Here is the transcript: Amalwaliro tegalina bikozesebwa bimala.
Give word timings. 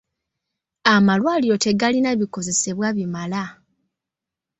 Amalwaliro 0.93 1.55
tegalina 1.65 2.09
bikozesebwa 2.19 2.87
bimala. 2.97 3.43